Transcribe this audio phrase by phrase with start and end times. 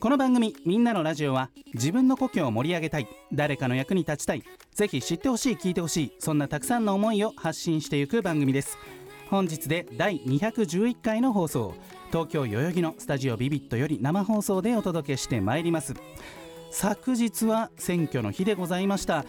[0.00, 4.42] この番組「みんなのラジオは」自分の故郷を盛り上げたい誰かの役に立ちたい
[4.74, 8.76] ぜひ知ってほしい聞いてほしいそんなたくさんの思いを発信していく番組です。
[9.30, 11.74] 本日で第211回の放送。
[12.12, 15.94] 東京代々木のスタジオビビットより生放送でお届けしてまいります。
[16.70, 19.24] 昨日は選挙の日でございました。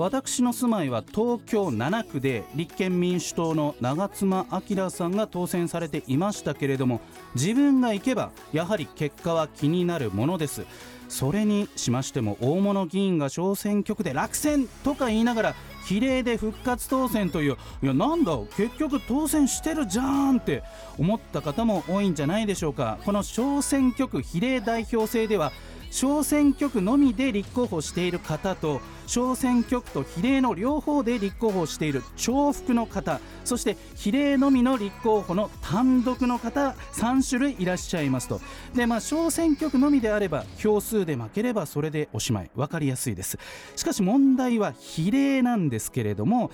[0.00, 7.02] 私の住まいは東京7区で立憲民主党の長妻昭さんが当選されていましたけれども
[7.34, 10.64] 自分が行けばやはり結果は気になるものです。
[11.10, 20.02] それにしましても大物議員が小選挙区で落選とか言いながら比例で復活当選といういやなんだ結局当選してるじゃ
[20.32, 20.62] んって
[20.98, 22.98] 思った方も多いんじゃないでしょうか。
[23.04, 25.52] この小選挙区比例代表制では
[25.90, 28.80] 小選挙区のみで立候補している方と
[29.10, 38.40] 小選挙区と比例の両方で立候補している重複の方そして比例のみの立候補の単独の方3種類いらっしゃいますと。
[38.72, 42.50] で、まあ、小選挙区のみであれば票数で負ければそれでおしまい。
[42.54, 43.36] 分かりやすいです。
[43.74, 46.52] しかし問題は比例なんですけれども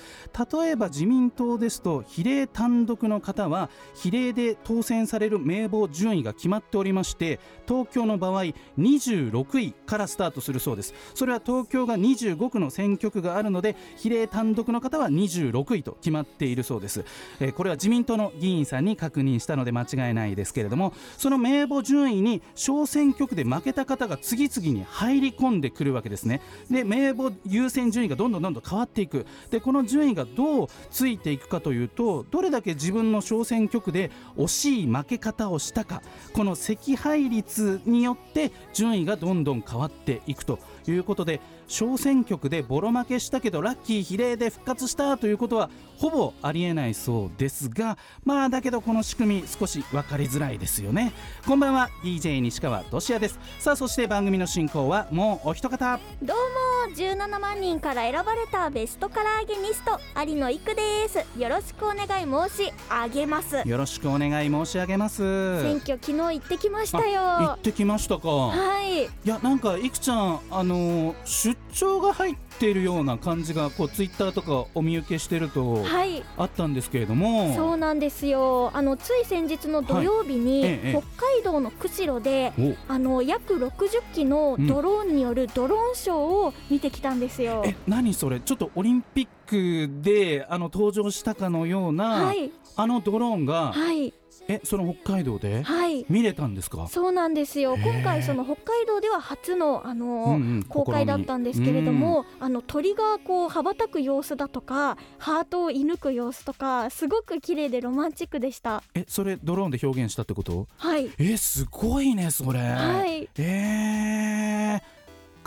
[0.50, 8.44] 例えば自民党ですと比例単独の方は比例で当選される名簿順位が決まっておりまして東京の場合
[8.78, 10.94] 26位からスタートするそうです。
[11.14, 17.04] それは東京が25区の選挙区があるので比例単独の方は26位と決まっているそうです、
[17.40, 26.42] えーこれは自民党の議員さんに確認したので間違いないですけれどもその名簿順位に小選挙区で負けた方が次々に入り込んでくるわけですね。
[26.70, 29.26] で名簿優先順位がどんどんどんどん変わっていく。
[29.50, 36.02] でこの順位がどうついていくかというとどれだけ自分の小選挙区で惜しい負け方をしたか
[36.32, 51.12] この惜敗率によって順位がどんどん変わっていくということで小選挙区でボロ負けしたけどラッキー比例で復活したということはほぼありえないそうですがまあだけどこの仕組み少し分かりづらいですよね。
[51.46, 53.38] こんばんは DJ 西川俊也です。
[53.58, 55.98] さあそして番組の進行はもうお一方。
[56.22, 61.18] どうも17万人から選ばれたベストカラーゲニスト有野育です。
[61.38, 63.62] よろしくお願い申し上げます。
[63.66, 65.62] よろしくお願い申し上げます。
[65.62, 69.04] 選挙昨日行ってきました行よってきましたか、はい。
[69.04, 76.22] いやなんかいくちゃんあのー出張が入っているような感じがこうツイッターとかお見受けしてるとはい。
[76.38, 78.70] あったんですけれども、そうなんですよ。
[78.72, 80.70] あのつい先日の土曜日に、はい。
[80.70, 82.74] ええ北海道の釧路でお。
[82.92, 88.40] あの約60機のドローンによるドローンショーを見てきたんですよ、え何それ？
[88.40, 92.50] ちょっとオリンピックであの登場したかのような、はい。
[92.76, 94.14] あのドローンが、はい
[94.48, 96.06] えその北海道ではい。
[96.08, 97.76] 見れたんですか、そうなんですよ。
[97.76, 108.82] 今回その北海道では初のあの、うんうん公開だったんですけれども、あの鳥がこう羽ばたく様子だとかハートを射抜く様子とかすごく綺麗でロマンチックでした。
[108.94, 110.66] えそれドローンで表現したってこと？
[110.76, 111.10] はい。
[111.18, 113.28] えすごいねそれ、はい。
[113.38, 114.76] え。
[114.76, 114.80] ー、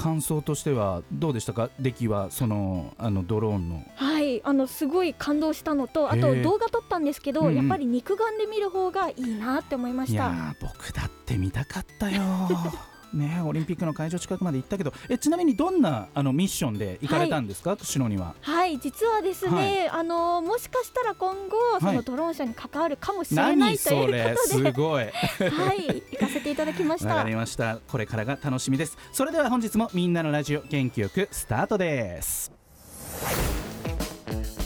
[0.02, 1.70] 感想としてはどうでしたか？
[1.78, 3.84] 出来はそのあのドローンの。
[3.96, 7.56] はいあのすごい感動したのとあと動画撮ったんですけど、うんうん。
[7.56, 10.24] やっぱり肉眼で見る方がいいなって思いまいした。
[10.24, 12.22] やー僕だって見たかったよ
[13.14, 18.36] ねオリンピックの会場近くまで行ったけどえちなみにどんなあのミッションで行かれたんですか、釧路には。
[18.42, 21.96] はい実はですね、あのもしかしたら今後そはい。
[21.96, 24.64] のドローン車に関わるかもしれない何ということそれ？
[24.64, 25.04] ですごい。
[25.50, 27.16] はい行かせていただきました。
[27.16, 27.80] わかりました。
[27.88, 28.98] これからが楽しみです。
[29.12, 32.52] それでは本日もみんなのラジオ元気よくスタートです。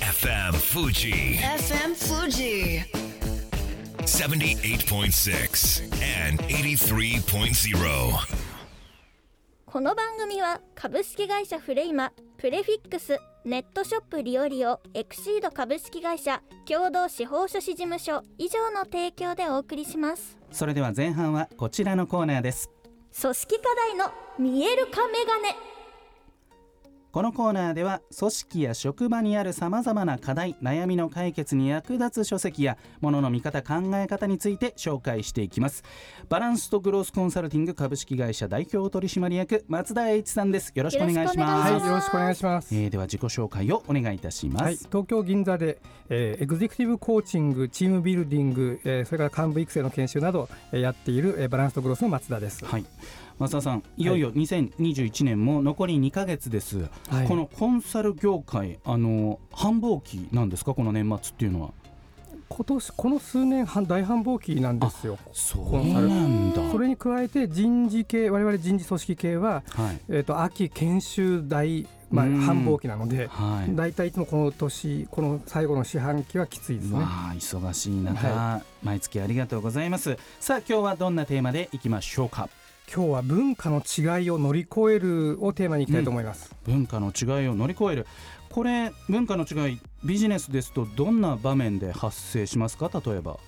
[0.01, 3.03] FM Fuji FM Fuji.
[4.06, 5.84] 78.6
[6.28, 7.78] and 83.0.
[9.66, 20.38] この番組は株式会社フレイマプレフィックスネットショップリオリオエクシード株式会社共同司法書士事務所以上の提供でお送りします。
[20.52, 22.70] それでは前半はこちらのコーナーです。
[23.22, 25.56] 組織課題の見える化メガネ
[27.13, 35.83] このコーナーでは組織や職場にあるさまざまな課題悩みの解決に役立つ書籍やものの見方考え方について紹介していきます
[36.27, 42.73] バランスとグロースコンサルティング株式会社代表取締役松田栄一さんですよろしくお願いしますよろしくお願いします。
[42.73, 45.77] えーでは自己紹介をお願いいたします、はい、東京銀座で、
[46.09, 52.65] えーエグゼクティブコーチング、チームビルディング、えーそれから幹部育成の研修など、えーやっている、えーバランスとグロスの松田です。
[52.65, 52.85] はい
[53.40, 57.28] 増田さんいよいよ2021年も残り2ヶ月です、はい。
[57.28, 60.74] このコンサル業界あの繁忙期なんですか？
[60.74, 61.72] この年末っていうのは。
[62.50, 65.18] 今年この数年半大繁忙期なんですよ。
[65.32, 66.72] そうなんだ。
[66.72, 70.00] それに加えて人事系我々人事組織系は、はい。
[70.09, 72.38] えー、と秋研修大、まあ、うん。
[72.41, 73.76] 繁忙期なのではい。
[73.76, 77.00] 大体いつもこの年この最後の四半期はきついですね。
[77.00, 80.18] 忙しい中、は毎月ありがとうございます。
[80.40, 82.50] さあ今日はどんなテーマでいきましょうか？
[82.91, 86.56] 今日は文化の違いを乗り越えるをテーマにいきたいと思います。
[86.66, 88.08] 文化の違いを乗り越える。
[88.50, 92.91] これ文化の違いビジネスですとどんな場面で発生しますか？
[93.03, 93.40] 例えば、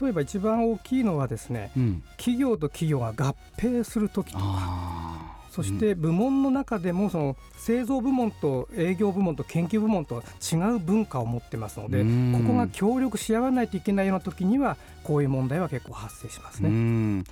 [0.00, 4.44] 例えば一番大きいのはですねうん、企業と企業が合併する時とか。
[4.44, 5.36] あー。
[5.52, 10.22] そして部門の中でもその製造部門と営業部門と研究部門と
[10.52, 12.44] 違う文化を持ってますのでうん。
[12.46, 17.24] ここが協力し合わないといけないような時にはこういう問題は結構発生しますうね。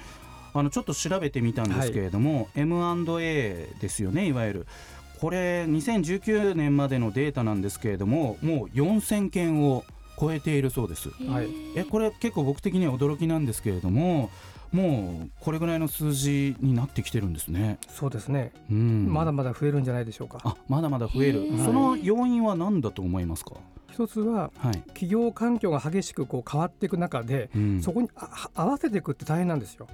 [0.54, 4.66] んあのちょっと調べてみたんですけれども、M&A ですよねいわゆる。
[5.20, 9.84] これ2019年までのデータなんですけれどももう4000件を
[10.20, 11.08] 超えているそうです。
[11.10, 11.48] はい。
[11.76, 14.30] えこれ結構僕的には驚きなんですけれども
[14.74, 20.40] もうこれぐらいの数字になってきてるんですね、そうですね、うん、まだまだ増えるんじゃないでしょうか。
[20.42, 21.46] あまだまだ増える。
[21.64, 23.52] その要因は何だと思いますか？
[23.94, 27.82] 一つははい、企業環境が激しくこう変わっていく中で、うん。
[27.82, 29.86] そこにあ合わせていくって大変なんですよ。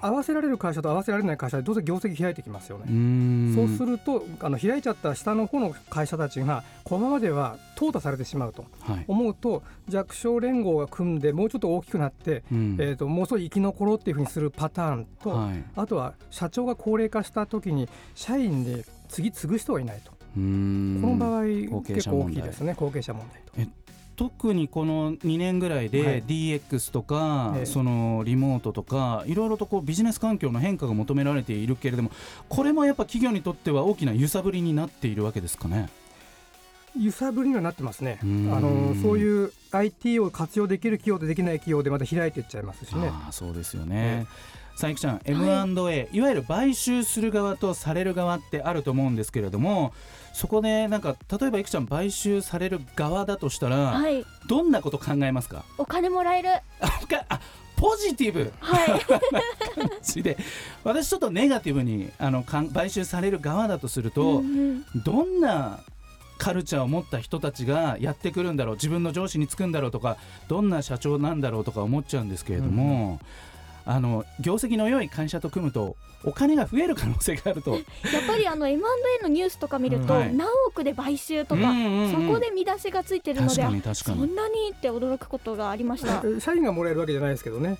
[0.00, 3.54] 合わせられる会社と合わせられない会社でどうせ業績開いてきますよね。
[3.54, 9.04] そうするとあの開いちゃった下の方の会社たちがこのままでは淘汰されてしまうとはい。
[9.08, 12.76] 思うと弱小連合が組んでもうちょっと大きくなって、うん。
[12.78, 15.64] えー、ともう少し生き残ろうっていうふうにするパターンと、はい。
[15.74, 21.44] あとは社長が高齢化した時に社員で次継ぐ人がいないと、この場合
[21.82, 23.72] 結構大きいですね後継者問題と。
[24.16, 32.10] 特にこの2年ぐらいはでい DX とか、ええそのリモートとかいろいろとこうビジネス環境の変化が求められているけれども
[32.48, 35.90] これもやっぱ企業にとっては大きな揺さぶりになっているわけですかね？
[36.98, 38.18] 揺さぶりにはなってますね。
[38.22, 43.08] あうんのそういう IT を活用できる企業とできない企業でまた開いていっちゃいますしね。
[43.08, 44.26] ああそうですよね。
[44.76, 49.94] 佐伯ちゃん M&A、い、わゆる買収する側とされる側ってあると思うんですけれども
[50.36, 54.22] そこでなんか例えばいくちゃん買収される側だとしたら、はい。
[54.46, 55.64] どんなこと考えますか？
[55.78, 56.50] お金もらえる。
[57.30, 57.40] あ
[57.78, 58.52] ポジティブ。
[58.60, 59.00] はい。
[59.80, 60.36] 感じで。
[60.84, 64.58] 私ちょっとネガティブにあの買収される側だとすると、うん
[64.94, 65.02] うん。
[65.04, 65.80] どんな
[66.36, 70.18] カルチャーを持った人たちがやってくるんだろう自分の上司につくんだろうとか
[70.48, 73.20] どんな社長なんだろうとか思っちゃうんですけれども、
[73.86, 77.70] あの業績の良い会社と組むとお金が増える可能性があると。
[77.76, 77.82] やっ
[78.26, 86.22] ぱりあの M&A のニュースとか見ると、うんはい何億で買収とか、うんうんうんそこで見出しがついてるの確でかに確かにそんなにって驚くことがありました。
[86.24, 87.78] え社員がもらえるわけじゃないですけどね。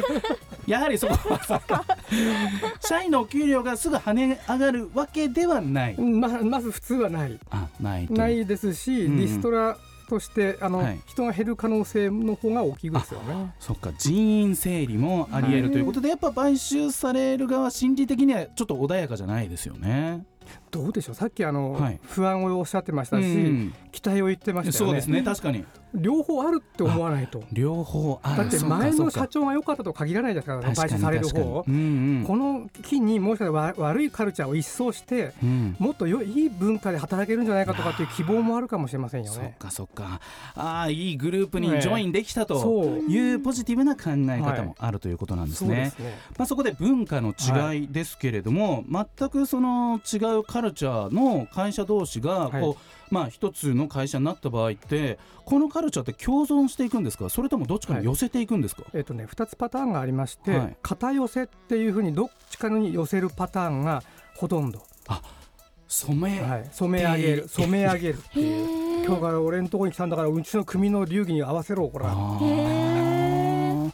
[0.66, 1.40] やはりそこは
[2.80, 5.96] 社員のお給料がすぐ跳ね上がるわけではない。
[5.98, 7.38] ままず普通はない。
[7.50, 9.76] あないとないですし、うんうんリストラ
[10.10, 13.54] としてあの、はい人が減る可能性の方が大きいですよね。
[13.58, 20.24] そっか人員整理もありえるということで、やっぱ買収される側心理的にはちょっと穏やかじゃないですよね。
[20.70, 21.14] どうでしょう。
[21.14, 24.90] さっきあの、はい不安をおっしゃってましたし、うん期待を言ってましたよね。
[24.90, 25.64] そうですね確かに
[25.94, 27.42] 両方あるって思わないと。
[27.52, 28.36] 両方ある。
[28.38, 31.64] だって前の社長が良かったと限らないですから、確かに買収される方。
[31.66, 31.78] うんう
[32.22, 32.24] ん。
[32.26, 35.76] この機にもしかしたらわ悪いカルチャーを一掃してうん。
[35.78, 39.56] もっとよいい文化で働けるんじゃないかとかっていう希望もあるかもしれませんよそっね。
[39.58, 40.20] かそっか。
[40.54, 45.92] ああいいグループにジョインできたというポジティブな考え方もあるということなんですね。
[45.96, 46.18] そうですね。
[46.38, 52.76] まあ、そこで文化の違いですけれども、全くその違うカルチャーの会社同士がこう、はい
[53.10, 57.28] まあ、一つの会社になった場合ってこのカルチャーって共存していくんですか？
[57.28, 60.76] それともどっちかに寄せていくんですか、えっとね、2つパターンがありまして、はい。
[60.82, 64.02] 片寄せっていうふうにどっちかに寄せるパターンが
[64.36, 64.82] ほとんど、
[65.88, 69.02] 染め、はい、染め上げる染め上げるってへいう。
[69.02, 69.04] ー。
[69.04, 72.12] 今日から俺のところに来たんだからうちの組の流儀に合わせろこら。
[72.12, 72.89] あー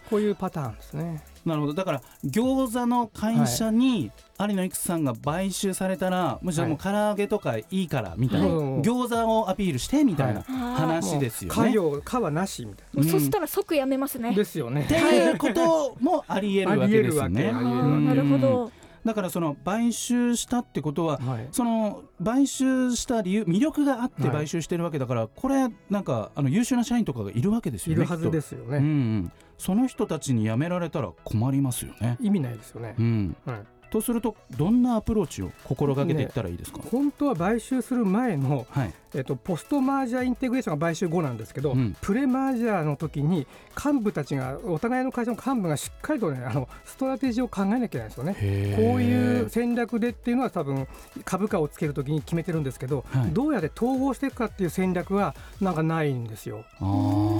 [0.08, 1.22] こういうパターンですね。
[1.44, 1.74] なるほど。
[1.74, 11.68] だから餃子の会社に有野育さんが買収されたら、むしろもう唐揚げとかいいからみたいな、はい餃子をアピールしてみたいなはい話ですよね。
[11.68, 14.30] 家業家はなしみたいもうそしたら即やめますね。
[14.30, 14.82] なですよね。
[14.82, 17.52] っていうこともあり得るわけですよね。
[17.52, 18.72] なるほど。
[19.06, 21.48] だからその買収したってことははい。
[21.52, 24.30] その買収した理由魅力があってはい。
[24.32, 32.18] 買収してるわけだから、これなんかあの優秀な社員とかがいるわけですよねいるはずですよね、うんうん、その人たちに辞められたら困りますよね。
[32.20, 32.94] 意味ないですよね。
[32.98, 33.56] う、ん、はい
[33.90, 38.94] とするとどんなアプローチを心がけていったらいいですか、本当は買収する前の、はい。
[39.14, 41.96] えっと、ポストマージャーインテグレーションが買収後なんですけど、うん。
[42.02, 43.46] プレマージャーの時に
[43.82, 48.76] 幹部たちがお互いの会社の幹部がしっかりとねあのストラテジーを考えなきゃいけないんですよね。
[48.76, 50.86] こういう戦略でっていうのは多分
[51.24, 53.30] 株価をつけるときに決めてるんですけど、はい。
[53.30, 56.64] どうやって統合していくかっていう戦略はなんかないんですよ。
[56.80, 57.35] あー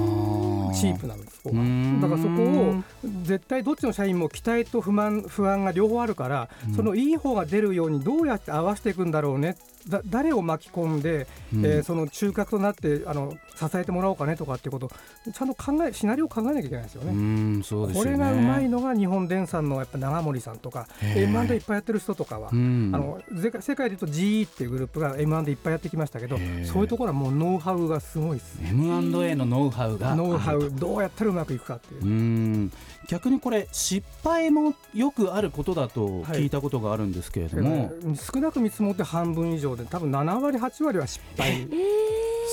[0.81, 2.01] チープなん。
[2.01, 2.83] だからそこを
[3.23, 6.75] 絶対どっちの社員も期待と不満不安が両方あるから、うん。
[6.75, 9.57] そのいい方が出るようにどうやって合わせていくんだろうね
[9.89, 11.65] だ誰を巻き込んで、うん。
[11.67, 14.91] えーその中核となってあの支えてもらおうかねとかっていうこと
[15.33, 17.13] ちゃんと考えシナリオを考えなきゃいけないですようね。
[17.13, 18.13] んそうですね。
[18.13, 22.91] れがうまいのが日本電産のやっぱ長森さんとか M&A いっぱいやってる人とかは、うん。
[22.95, 28.71] あのぜ世界で言うと GE っていうグループが M&A いっぱいやってきましたけどそういうところはもうノウハウがすごいですね。
[28.71, 30.15] M&A のノウハウが。
[30.15, 32.05] ノウハウどうやったらうまくいくかっていう。
[32.05, 32.07] う。
[32.07, 32.73] ん。
[33.09, 41.69] 逆にこれ失敗もよくあることだと聞いたことがあるんですけれども、えー少なく見積もって半分以上で多分7割8割は失敗。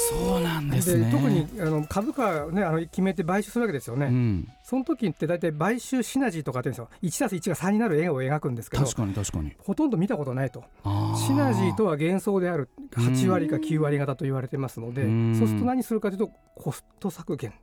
[0.09, 1.11] そうなんでですね。
[1.11, 7.19] 特にあの株価、ね、あの決めて買収するわけですよね、うん、その時って大体買収シナジーとかって言うんですよ。
[7.21, 9.53] 1たす1が3になる絵を描くんですけど確かに確かに。
[9.59, 10.63] ほとんど見たことないと。
[10.83, 12.69] あシナジーとはは幻想である。
[12.91, 15.35] 8割か9割方と言われてますのでうん。
[15.37, 17.51] そうすると何するかというとコスト削減。
[17.51, 17.57] こ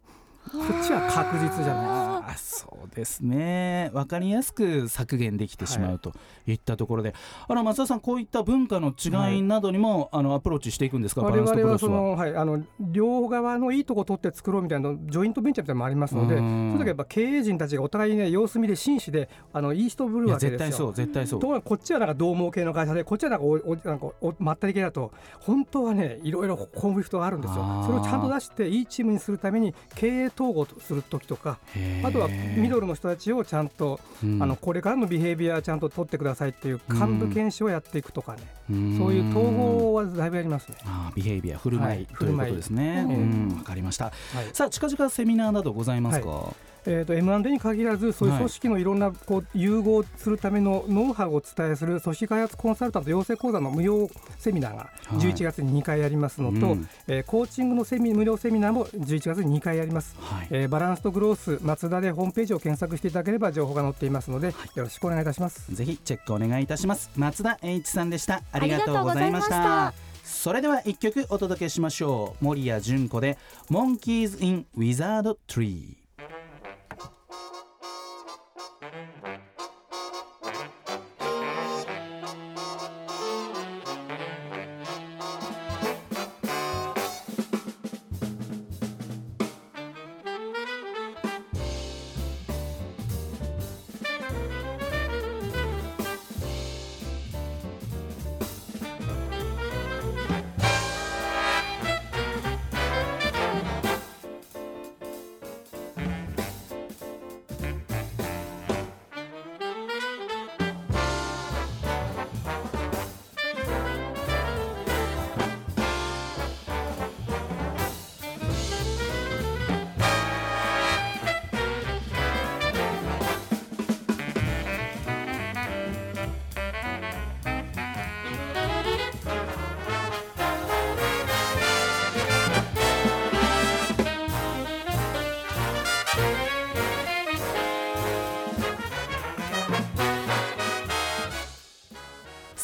[0.49, 1.87] っちは確実じゃない。
[1.87, 2.38] あー。
[2.38, 3.90] そうですね。
[3.92, 6.12] 分かりやすく削減できてしまうと
[6.47, 7.14] いったところで、
[7.49, 11.23] あの松田さんこういった文化の違いなどにも、あのアプローチしていくんですか？
[11.23, 11.37] バ我。
[11.37, 16.73] 々はその、はい、あの両側のいいとこ取って作ろうみたいなのジョイントベンチャーみたいなのもありますのでうん。
[16.73, 20.68] その時はやっぱ経営陣たちがお互いにね様子見で真摯であのいい人ぶるわけですよ。
[20.68, 21.40] 絶対そう絶対そう。
[21.40, 27.82] ところがこっちはなんか獰猛系の会社でこっちはなんかおおなんかおまったり系だと本当はねいろいろコンフリクトがあるんですよ。
[27.87, 32.08] それをちゃんと出していいチームにするために経営統合する時とかへー。
[32.08, 34.42] あとはミドルの人たちをちゃんと、うん。
[34.42, 38.99] あのこれからのビヘイビアちゃんと取ってくださいっていう幹部研修をやっていくとかね、うん。
[38.99, 40.76] そういう統合はだいぶやりますね。
[40.84, 43.04] あービヘイビア振る舞い、はいということですね。
[43.06, 43.30] 振る舞い。
[43.50, 43.56] うん。
[43.58, 44.06] わかりました。
[44.06, 44.14] はい。
[44.52, 46.54] さあ近々セミナーなどございますか？
[46.87, 60.49] えー、と M&A に限らずそういう組織のいろんなこう融合するためのノウハウをお伝えする組織開発コンサルタント養成講座の無料セミナーがはい11月に2回やりますのと、うんえーコーチングのセミ無料セミナーも11月に2回やります、はい。
[60.50, 67.10] えーバランスとグロース松田でホームページを検索していただければ情報が載っていますので、よろしくお願いいたしますぜひチェックお願いいたします。
[67.16, 68.42] 松田栄一さんでした。
[68.52, 69.92] ありがとうございました。
[70.25, 72.44] それでは一曲お届けしましょう。
[72.44, 73.37] 森谷純子で
[73.68, 76.00] モンキーズ・イン・ウィザード・トリー。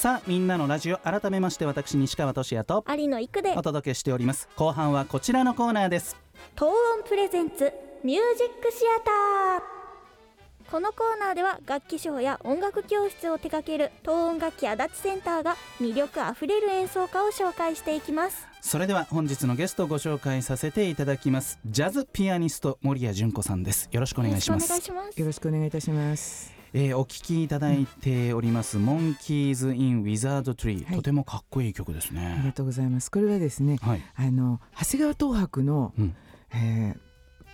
[0.07, 4.49] さあみんなのラジオ改めまして私西川俊也と有野育でお届けしております。
[4.55, 6.15] 後半はこちらのコーナーです。
[6.55, 7.73] 東音プレゼンツ
[8.05, 10.71] ミュージックシアター。
[10.71, 18.47] このコーナーでは楽器ショーや音楽教室を手掛ける東音楽器足立センターが魅力あふれる演奏家を紹介していきます。
[18.61, 21.59] それでは本日のゲストをご紹介させていただきます。
[21.67, 23.89] ジャズピアニスト森谷純子さんです。
[23.91, 25.21] よろしくお願いしまよろしくお願いすします。
[25.21, 26.56] よろしくお願いいたします。
[26.79, 30.97] えーお聴きいただいております、モンキーズ・イン・ウィザード・トリー、はい。
[30.97, 32.53] とてもかっこいい曲ですありがね。
[32.55, 33.11] とうございます。
[33.11, 36.15] これはですね、はい、あの長谷川東博の、うん。
[36.53, 37.07] えー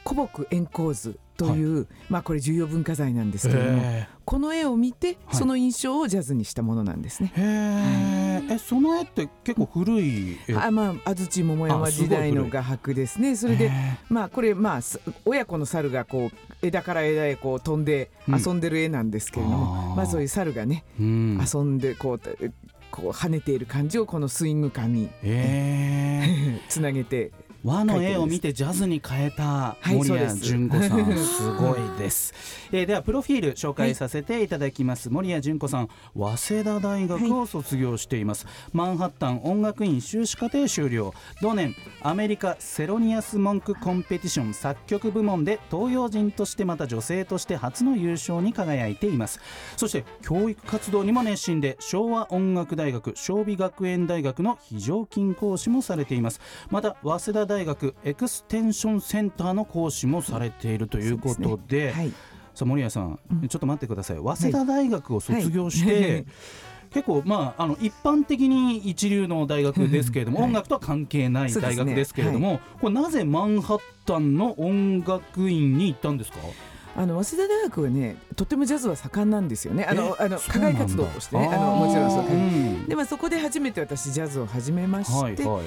[0.05, 5.37] 古木円光図という、まあこれ重要文化財なんですけれども、へこの絵を見て、はい。
[5.37, 7.33] その印象をジャズにしたものなんですね。
[7.37, 10.55] ーへーえその絵って結構古い絵？
[10.55, 13.37] あまあ安土桃山時代の画伯ですね。
[13.37, 18.41] それでへまあこれまあす親子の猿がこう枝から枝へこう飛んでうん。
[18.41, 19.97] 遊んでる絵なんですけれども、あー。
[19.97, 21.41] まあそういう猿がね、ーうん。
[21.65, 22.21] 遊んでこう
[22.91, 27.33] こう跳ねている感じをこのスイング感にへ つなげて
[27.64, 32.35] 和の絵を見てジャズに変えたはい森谷純子さん、 すごいです、
[32.73, 41.14] えーではプロフィール紹介させていただきます、森谷純子さん早稲田大学を卒業しています、マンハッタン音楽院修士課程修了。
[41.40, 49.40] 同年アメリカセロニアス・モンク・コンペティション作曲部門で東洋人としてまた女性として初の優勝に輝いています。
[49.76, 56.40] そして教育活動にも熱心で昭和音楽大学尚美学園大学の非常勤講師もされています。
[56.71, 62.12] また早稲田大学エクステンションセンターの講師もされているということではい。
[62.54, 63.18] さあ森谷さん、
[63.49, 64.18] ちょっと待ってください。
[64.18, 66.26] 早稲田大学を卒業して、はい。
[66.92, 70.49] 結構まああの一般的に一流の大学ですけれども、はい。
[70.49, 76.38] 音楽とは関係ない大学ですけれども、これなぜマンハッタンの音楽院に行ったんですか？
[76.94, 79.87] あの早稲田大学はねとてもジャズは盛んなんですよね。
[79.87, 82.25] あのあの課外活動としてねあのもちろんそう。
[82.26, 82.85] うん。
[82.87, 85.64] でまあそこで初めて私ジャズを始めまして、はいはい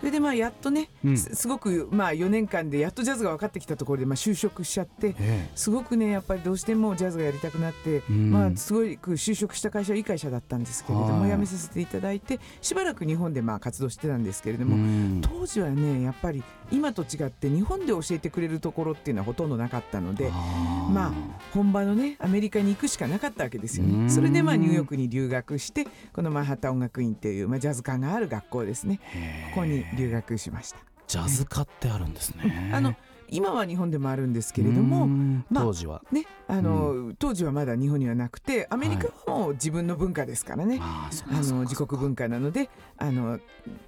[0.00, 1.18] それでまあやっとね、うん。
[1.18, 8.30] すすごくまあ4年間でやっとジャズが分かってきたところでまあ就職しちゃってえすごくねやっぱりどうしてもジャズがやりたくなって、うん。
[8.30, 11.30] まあすごい就職した会社はいい会社だったんですけれども、はい。
[11.30, 15.20] 辞めさせていただいてしばらく日本でまあ活動してたんですけれどえも、うん。
[15.22, 20.30] 当時はねやっぱり今と違って日本で教えてくれるところっていうのはほとんどなかったので。
[20.86, 21.12] まあ
[21.52, 24.10] 本場のねアメリカに行くしかなかったわけですようんね。
[24.10, 29.00] それでまあニューヨークに留学してこのマンハッタン音楽院っていうまあジャズ科がある学校ですね。
[29.54, 30.78] ここに留学しました。
[31.06, 32.70] ジャズ科ってあるんですね。
[32.72, 32.94] あの
[33.30, 35.04] 今は日本でもあるんですけれども。
[35.04, 35.44] うん。
[35.50, 42.68] まあ当時は、ね、あの、当時はまだ日本にはなくてアメリカはもう自分の文化ですからね、あーそうあの自国文化なので
[42.98, 43.38] あの、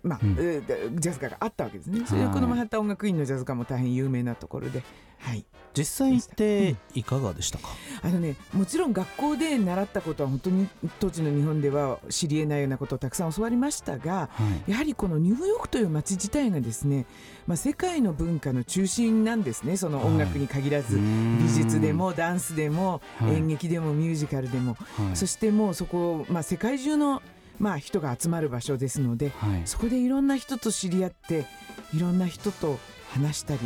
[0.03, 0.37] まあうん。
[0.39, 2.03] えージャズ科があったわけですね。
[2.07, 4.83] それではいこのマンハッタン音楽院のジャズ科も大変有名なところで、
[5.19, 5.45] はい、
[5.77, 7.69] 実際行っていかがでしたか、
[8.03, 10.69] あのねもちろん学校で習ったことは本当に
[11.01, 14.29] 当時の日本では知り得ないようなことをたくさん教わりましたがは
[14.67, 14.71] い。
[14.71, 17.07] やはりこのニューヨークという街自体がですね、
[17.47, 19.77] まあ、世界の文化の中心なんですね。
[19.77, 23.37] その音楽に限らず、美術でもダンスでも、はい。
[23.37, 25.17] 演劇でもミュージカルでも、はい。
[25.17, 27.23] そしてもうそこ、まあ、世界中の、
[27.59, 29.63] まあ、人が集まる場所ですのではい。
[29.65, 31.45] そこでいろんな人と知り合って
[31.93, 32.79] いろんな人と
[33.11, 33.61] 話したり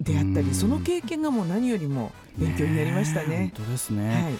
[0.00, 0.48] 出会ったうん。
[0.48, 3.52] りその経験がもう何よりも勉強になりましたえね。
[3.56, 4.34] 本当ですね、はい。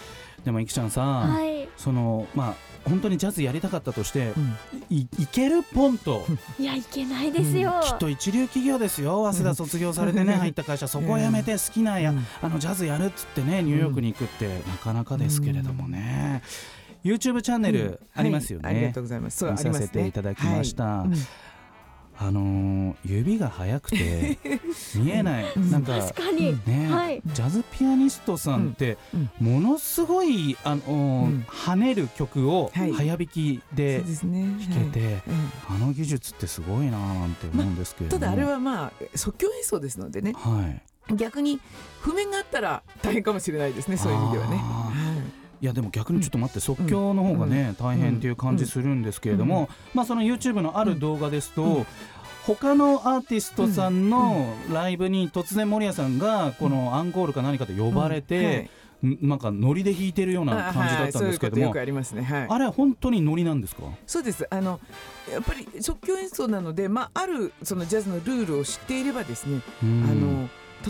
[0.44, 1.68] でもいくちゃんさ、はい。
[1.76, 4.56] そのまあ本当にジャズやりたかったとして、うん。
[4.90, 6.26] いいけるポンと
[6.58, 9.22] いやいけないですよ、きっと一流企業ですよ。
[9.32, 10.88] 早稲田卒業されてね、入った会社。
[10.88, 12.26] そこを辞めて好きなや、うん。
[12.42, 16.42] あのジャズやるっつってねニューヨークに行くってなかなかですけれどもね、
[17.04, 18.76] YouTube チャンネルありますよね、はい。
[18.76, 19.44] ありがとうございます。
[19.44, 20.84] 見させていただきました。
[20.84, 21.08] はい。
[21.08, 21.14] うん
[22.18, 24.38] あのー指が速くて
[24.96, 25.70] 見えない、うん。
[25.70, 27.22] なんか確かに、ね、はい。
[27.24, 28.98] ジャズピアニストさんって
[29.40, 29.52] うん。
[29.54, 31.46] ものすごいあのー、うん。
[31.48, 32.92] 跳ねる曲をはい。
[32.92, 34.02] 早弾きで。
[34.02, 34.58] 弾
[34.92, 35.22] けて、
[35.68, 40.32] あの技術ってすごいなーなんて思うんですけれども、ただあれはまあ即興演奏ですのでね。
[40.36, 41.16] はい。
[41.16, 41.60] 逆に
[42.00, 44.62] 譜面があったら大変かもしれないですねそういう意味ではね。
[45.62, 51.86] いいやでも逆にちょっと待って、即興の方がね、大変っていう感じするんですけれども、まあその YouTube のある動画ですと、うん。
[52.44, 58.70] 他のアーティストさんのライブに突然守屋さんがこのアンコールか何かで呼ばれて、
[59.04, 59.18] ん。
[59.20, 61.72] なんかノリで弾いてるような感じだったんですけれども。
[61.72, 63.82] あれは本当にノリなんですか？
[64.06, 64.46] そうです。
[64.50, 64.80] あの
[65.30, 70.48] やっぱり即興演奏なので、まああるそのジャズのルールを知っていればですね、あの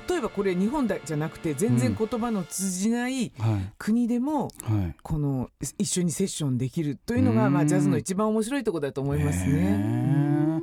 [0.09, 3.73] 例えばこれ日本だじゃなくて全然言葉の通じないはい。
[3.79, 4.97] 国でもはい。
[5.03, 7.53] この一緒にセッションできるというのがうん。
[7.53, 10.61] まあジャズの一番面白いところだと思いますへね。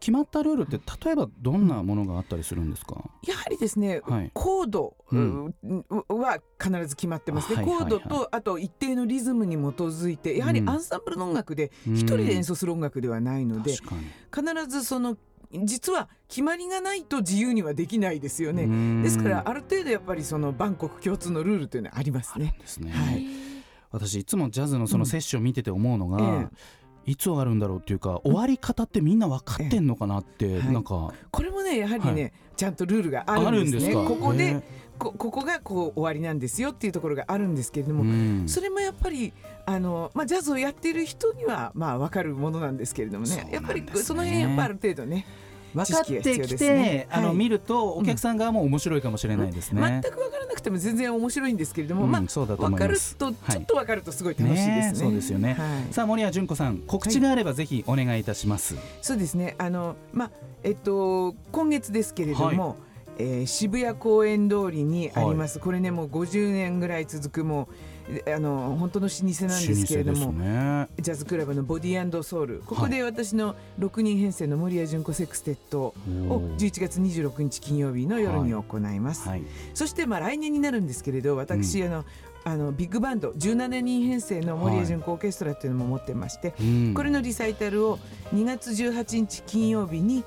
[0.00, 4.30] 決まったルールって例えばどんなものがあったりするんですか、やはりですね、はい。
[4.32, 5.54] コード、うん。
[5.62, 7.90] うは必ず決まってますね、はいはいはい。
[7.90, 10.70] コードとあと一定のリズムに基づいてやはりうん。
[10.70, 13.94] アンサンブルの音楽でうん一人で演奏する音楽ではないので、確か
[14.42, 14.54] に。
[14.54, 15.18] 必ずその
[15.52, 18.66] 実は決まりがないと自由にはできないですよね。
[18.66, 22.54] ねですからある程度やっぱりそのバンコク共通のルールというのはありますね。
[22.60, 23.26] ですね、はい。
[23.90, 26.48] 私いつもジャズのそのセッション見てて思うのが、
[27.06, 30.72] えいつ終わるんだろうっていうか終わり方ってみんな分かってんのかなって、はい。
[30.72, 31.12] なんか。
[31.32, 33.94] これもねやはりね、はちゃんとルールがああるんですね。
[33.94, 34.62] ここで
[35.00, 38.44] こここがこう終わりなんですよっていうところがあるんですけれども、うん。
[38.46, 39.32] それもやっぱり
[39.64, 43.36] あの、まあ、ジャズをやっている人にはまあ分かるものなんですけれどもね。
[43.36, 43.48] ね。
[43.50, 45.26] やっぱりその辺やっぱある程度ね
[45.74, 47.06] 分かってきて、ね。
[47.08, 49.80] はいあの見るとお客さん側も面白いかもしれないですね。
[49.80, 53.56] 全く分からなくても全然面白いんですけれども、うんまあそうだと分かるとちはい。
[53.56, 54.82] ょっと分かるとすごい楽しいですね。
[54.90, 55.54] ねそうですよね。
[55.54, 55.94] はい。
[55.94, 58.76] さあ守屋純子さん告知があればぜひお願いいたします。
[59.00, 59.54] そうですね。
[59.56, 60.30] あのまあ
[60.62, 62.76] えっと今月ですけれども、
[63.18, 70.88] えー渋谷公園通りにあります、これねもう50年ぐらい続くもうあの本当の老舗なんですけれども、ね。
[71.00, 72.62] ジャズクラブのボディーソウル。
[72.66, 75.94] ここで私の6人編成の守屋純子セクステットを
[76.58, 79.42] 11月26日金曜日の夜に行います、はい。
[79.74, 82.04] そしてまあ来年になるんですけれど私、あの
[82.42, 86.94] あのビッグバンド17人編成の森谷純子オーケストラっていうのも持ってまして、うん。
[86.94, 87.98] これのリサイタルを
[88.34, 90.24] 2月18日金曜日に、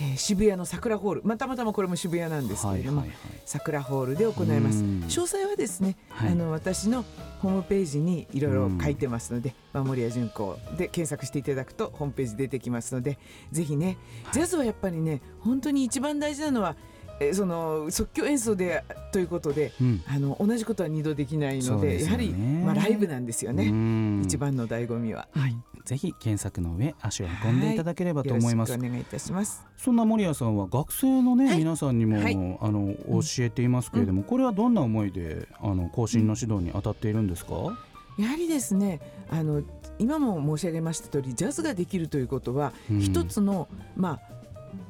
[0.00, 3.40] えー渋谷の桜ホール、まあ、たまたまこれも渋谷なんですけれども、はいはいはい。
[3.44, 4.82] 桜ホールで行います。
[4.82, 5.00] うん。
[5.06, 6.32] 詳細はですね、はい。
[6.32, 7.04] あの私の
[7.40, 13.18] ホームページにいろいろ書いてますので、まあ、森谷純子で検索していただくとホームページ出てきますので
[13.50, 13.98] ぜひね
[14.32, 16.76] ジャズはやっぱりね本当に一番大事なのは
[17.20, 20.02] えーその即興演奏でということで、うん。
[20.06, 22.04] あの同じことは二度できないのでね。
[22.04, 24.22] やはり、まあ、ライブなんですよね、うん。
[24.24, 25.28] 一番の醍醐味は。
[25.32, 27.76] はいぜひ検索の上足を運んでい。
[27.76, 29.66] ただければと思います、よろしくお願いいたします。
[29.76, 31.58] そんな森谷さんは学生のね、はい。
[31.58, 32.34] 皆さんにも、はい。
[32.34, 37.54] あの教えていますけれども、これはどんな思いであの更新の指導に当たっているんですか、
[38.18, 39.62] やはりですねあの
[39.98, 43.00] 今も申し上げました通りジャズができるということは、うん。
[43.00, 44.41] 一つのまあ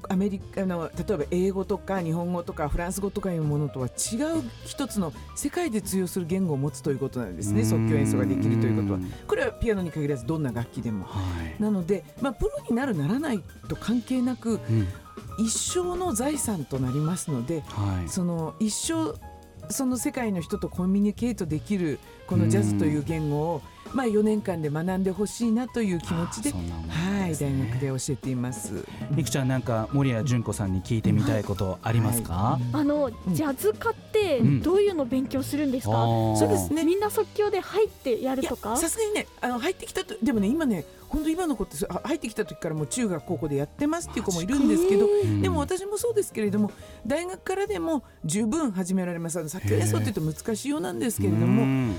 [0.09, 7.65] アメリカの例えば英語とか日本語とかフランス語とかいうものとは違う一つの世界で通用する言語を持つということなんですね。
[7.65, 8.99] 即興演奏ができるということは。
[8.99, 11.05] んこれはピアノに限らずどんな楽器でも。
[11.05, 11.21] は
[11.59, 14.89] い、なので、まあ、プロになるならないと関係なくうん。
[15.39, 19.15] 一生の財産となりますのではい、その一生
[19.71, 23.63] その世界の人とコミュニケートできるこのジャズという言語を、
[23.95, 28.85] まあ、4年間で学んでほしいなという気持ちであーそんな思いはい大学で教えています。
[29.13, 34.63] りくちゃんなんか森谷純子さんに聞いてみたいことありますか、あのジャズ科ってうん。
[34.63, 36.37] どういうの勉強するんですか、あー。
[36.37, 45.07] そうですねみんな即興で入ってやるいやとかさすがにねあの入ってきたとでもね今ね本当今の子って入ってきた時からもう中学高校でやってますっていう子もいるんですけど
[45.43, 46.71] でも私もそうですけれども
[47.07, 49.39] 大学からでも十分始められます。
[49.39, 51.95] あの作曲演奏って言うと難しいようなんですけれどうも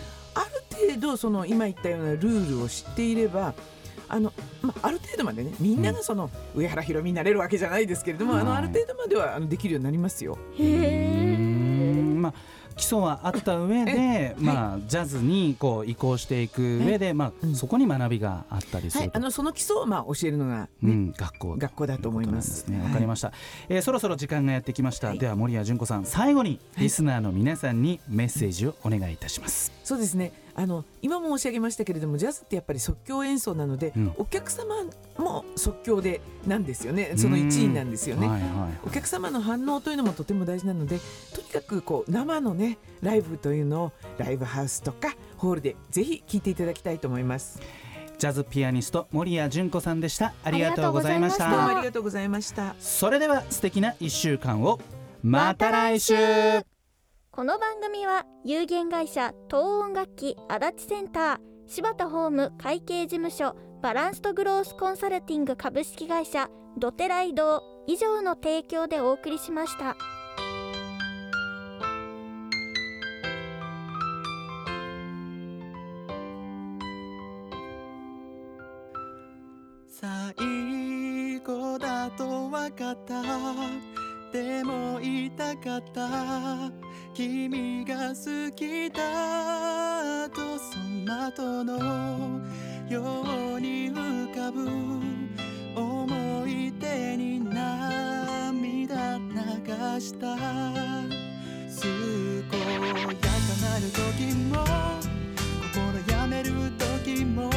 [0.95, 3.53] 程度その今言ったようなルールを知っていれば
[4.09, 8.57] あの、まあ、ある程度までねみんながその上原ひろみになれるわけじゃないですけれども、あのはい。
[8.59, 10.37] ある程度まではあのできるようになりますよ。
[10.57, 11.37] へ
[12.17, 12.33] まあ
[12.75, 17.55] 基礎はあった上で、まあジャズにこう移行していく上で、まあ、うん。
[17.55, 22.65] そこに学びがあったりすはい、るとあのその基礎をまあ教えるのが、ねうん、学校学校だと思います。
[22.67, 22.79] ね。
[22.79, 22.93] わ、はい。
[22.93, 23.31] かりました、
[23.69, 25.09] えーそろそろ時間がやってきました。
[25.09, 25.19] はい。
[25.19, 29.71] では森谷純子さん、最後にリスナーの皆さんにメッセージをお願いいたします。
[29.83, 34.75] そうですねあの今も申し上げましたけれどもジャズってやっぱり即興演奏なので、うんお客様
[35.17, 38.27] も即興でなんですよねその一員なんですよね。
[38.27, 38.51] はいはい
[38.85, 40.99] お客様の反応というのもとても大事なので
[41.33, 47.59] とにかくこう生のねライブというのをライブハウスとかホールでぜひ聴いていただきたいと思います。
[48.17, 50.33] ジャズピアニスト森谷純子さんでした。
[50.43, 51.77] ありがとうございましたどうもた。
[51.77, 52.75] ありがとうございました。
[52.79, 54.79] それでは素敵な一週間を
[55.21, 56.72] また来週。
[57.35, 69.97] この番組は有限会社東音楽器足立センター柴田ホーム会計事務所バランスとグロースコンサルティング株式会社ドテライド以上の提供でお送りしました。
[79.89, 83.23] 最後だと分かった
[84.31, 86.82] でも痛かった
[87.13, 92.41] 君が好きだとその後の
[92.89, 93.01] よ
[93.55, 94.67] うに浮かぶ
[95.75, 100.35] 思い出に涙流した。
[101.79, 103.29] 健やか
[103.61, 104.65] なる時も
[105.71, 106.49] 心やめる
[107.03, 107.49] 時も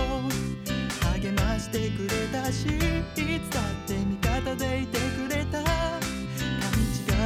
[1.14, 5.62] 励ましてくれたしいつだって味方でいてくれた。
[5.62, 5.70] 勘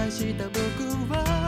[0.04, 0.60] 違いした僕
[1.12, 1.39] は